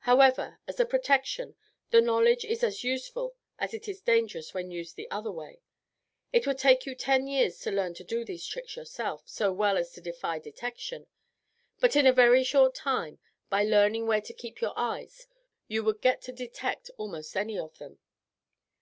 [0.00, 1.56] However, as a protection,
[1.88, 5.62] the knowledge is as useful as it is dangerous when used the other way.
[6.34, 9.78] It would take you ten years to learn to do these tricks yourself so well
[9.78, 11.06] as to defy detection;
[11.78, 15.26] but in a very short time, by learning where to keep your eyes,
[15.66, 18.00] you would get to detect almost any of them.